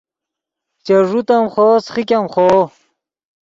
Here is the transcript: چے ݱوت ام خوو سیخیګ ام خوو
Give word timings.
چے 0.83 0.95
ݱوت 1.07 1.27
ام 1.35 1.45
خوو 1.53 1.75
سیخیګ 1.85 2.09
ام 2.17 2.25
خوو 2.33 2.61